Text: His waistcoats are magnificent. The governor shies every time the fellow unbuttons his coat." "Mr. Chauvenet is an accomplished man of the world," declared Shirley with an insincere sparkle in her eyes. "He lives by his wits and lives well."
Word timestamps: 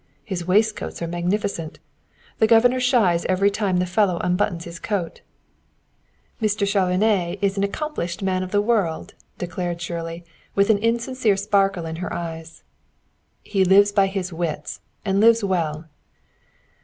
His 0.25 0.47
waistcoats 0.47 0.99
are 1.03 1.07
magnificent. 1.07 1.77
The 2.39 2.47
governor 2.47 2.79
shies 2.79 3.23
every 3.25 3.51
time 3.51 3.77
the 3.77 3.85
fellow 3.85 4.17
unbuttons 4.23 4.63
his 4.63 4.79
coat." 4.79 5.21
"Mr. 6.41 6.65
Chauvenet 6.67 7.37
is 7.39 7.55
an 7.55 7.63
accomplished 7.63 8.23
man 8.23 8.41
of 8.41 8.49
the 8.49 8.63
world," 8.63 9.13
declared 9.37 9.79
Shirley 9.79 10.25
with 10.55 10.71
an 10.71 10.79
insincere 10.79 11.37
sparkle 11.37 11.85
in 11.85 11.97
her 11.97 12.11
eyes. 12.11 12.63
"He 13.43 13.63
lives 13.63 13.91
by 13.91 14.07
his 14.07 14.33
wits 14.33 14.79
and 15.05 15.19
lives 15.19 15.43
well." 15.43 15.85